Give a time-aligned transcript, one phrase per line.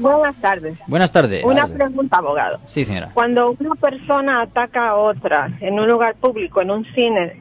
[0.00, 0.78] Buenas tardes.
[0.88, 1.44] Buenas tardes.
[1.44, 2.58] Una pregunta, abogado.
[2.64, 3.10] Sí, señora.
[3.14, 7.40] Cuando una persona ataca a otra en un lugar público, en un cine,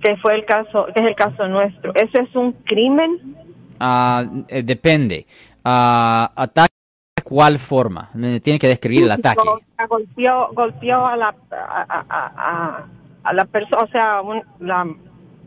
[0.00, 3.34] que fue el caso, que es el caso nuestro, ¿eso es un crimen?
[3.80, 5.26] Ah, eh, depende.
[5.64, 6.74] Ah, ¿Ataque
[7.24, 8.10] cuál forma?
[8.42, 9.40] Tiene que describir el ataque.
[9.88, 12.84] Golpeó, golpeó a la a, a- a-
[13.24, 14.86] a la persona, o sea, un- la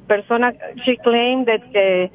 [0.08, 0.52] persona,
[0.86, 2.12] she claimed that que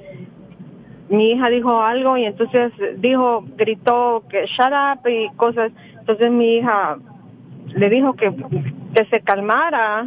[1.09, 5.72] mi hija dijo algo y entonces dijo, gritó que shut up y cosas.
[6.00, 6.96] Entonces mi hija
[7.75, 8.31] le dijo que,
[8.95, 10.07] que se calmara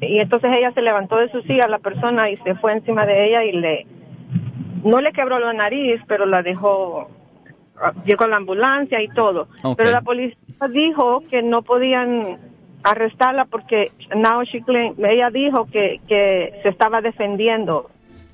[0.00, 3.28] y entonces ella se levantó de su silla, la persona, y se fue encima de
[3.28, 3.86] ella y le,
[4.84, 7.08] no le quebró la nariz, pero la dejó,
[8.04, 9.46] llegó la ambulancia y todo.
[9.76, 10.36] Pero la policía
[10.72, 12.38] dijo que no podían
[12.82, 17.90] arrestarla porque now she claim- ella dijo que, que se estaba defendiendo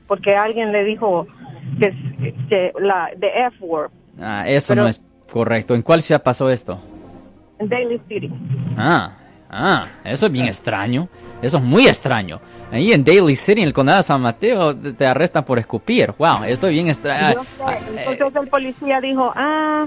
[0.09, 1.27] porque alguien le dijo
[1.79, 3.91] que, que la de F word
[4.21, 5.75] Ah, eso Pero- no es correcto.
[5.75, 6.79] ¿En cuál ciudad pasó esto?
[7.59, 8.31] en Daly City.
[8.77, 9.13] Ah,
[9.51, 11.09] ah, eso es bien extraño.
[11.41, 12.41] Eso es muy extraño.
[12.73, 16.13] Ahí en Daly City, en el condado de San Mateo, te arrestan por escupir.
[16.19, 17.41] Wow, esto es bien extraño.
[18.09, 19.87] Entonces el policía dijo, ah,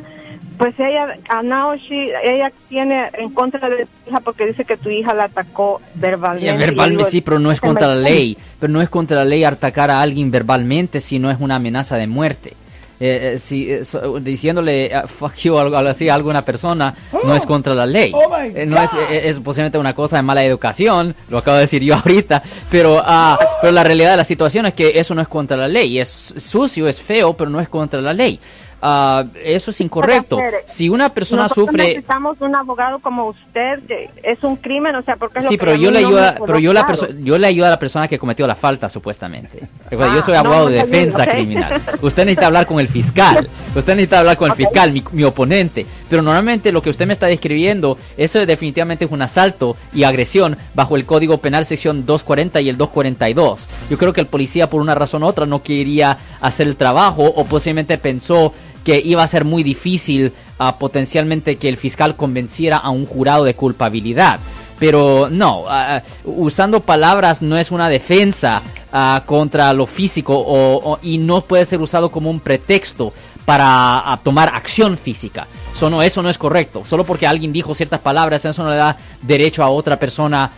[0.60, 4.90] pues ella, now she- ella tiene en contra de tu hija porque dice que tu
[4.90, 6.54] hija la atacó verbalmente.
[6.54, 8.38] Y verbalmente digo, sí, pero no es contra la ley.
[8.60, 11.96] Pero no es contra la ley atacar a alguien verbalmente si no es una amenaza
[11.98, 12.54] de muerte.
[13.02, 16.44] Eh, eh, si, eh, so- diciéndole ah, fuck you o algo algo así a alguna
[16.44, 18.12] persona no es contra la ley.
[18.14, 21.62] Oh my Eh, no es, es posiblemente una cosa de mala educación, lo acabo de
[21.62, 25.22] decir yo ahorita, pero, ah, pero la realidad de la situación es que eso no
[25.22, 25.98] es contra la ley.
[25.98, 28.38] Es sucio, es feo, pero no es contra la ley.
[28.82, 30.38] Ah, eso es incorrecto.
[30.66, 31.84] Si una persona Nosotros sufre...
[31.84, 35.58] necesitamos un abogado como usted, que es un crimen, o sea, porque es lo Sí,
[35.58, 36.88] que pero a yo le no ayudo, quedó pero yo la
[37.20, 39.60] yo le ayudo a la persona que cometió la falta supuestamente.
[39.92, 41.82] Yo Ah, soy no, abogado de no defensa criminal.
[42.02, 43.50] Usted necesita hablar con el fiscal.
[43.76, 45.86] Usted necesita hablar con el fiscal, mi, mi oponente.
[46.10, 50.58] Pero normalmente lo que usted me está describiendo, eso definitivamente es un asalto y agresión
[50.76, 53.68] bajo el Código Penal sección 240 y el 242.
[53.89, 57.23] Yo creo que el policía por una razón u otra no quería hacer el trabajo
[57.23, 58.54] o posiblemente pensó
[58.84, 63.44] que iba a ser muy difícil ah, potencialmente que el fiscal convenciera a un jurado
[63.44, 64.40] de culpabilidad.
[64.80, 68.62] Pero no, ah, usando palabras no es una defensa
[68.94, 73.14] ah, contra lo físico y no puede ser usado como un pretexto
[73.44, 75.48] para ah, tomar acción física.
[75.73, 76.84] Eso no, eso no es correcto.
[76.86, 80.50] Solo porque alguien dijo ciertas palabras, eso no le da derecho a otra persona